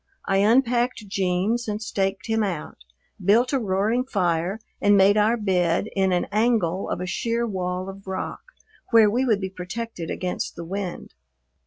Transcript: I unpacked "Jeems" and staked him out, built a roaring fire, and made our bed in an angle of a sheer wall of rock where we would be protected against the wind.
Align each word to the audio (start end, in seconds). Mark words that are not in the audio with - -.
I 0.27 0.37
unpacked 0.37 1.07
"Jeems" 1.07 1.67
and 1.67 1.79
staked 1.79 2.25
him 2.25 2.41
out, 2.41 2.85
built 3.23 3.53
a 3.53 3.59
roaring 3.59 4.03
fire, 4.03 4.59
and 4.81 4.97
made 4.97 5.15
our 5.15 5.37
bed 5.37 5.89
in 5.95 6.11
an 6.11 6.25
angle 6.31 6.89
of 6.89 6.99
a 7.01 7.05
sheer 7.05 7.45
wall 7.45 7.87
of 7.87 8.07
rock 8.07 8.41
where 8.89 9.11
we 9.11 9.25
would 9.25 9.39
be 9.39 9.51
protected 9.51 10.09
against 10.09 10.55
the 10.55 10.65
wind. 10.65 11.13